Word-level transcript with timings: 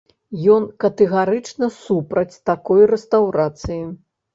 Ён 0.55 0.65
катэгарычна 0.83 1.71
супраць 1.85 2.35
такой 2.51 2.91
рэстаўрацыі. 2.97 3.83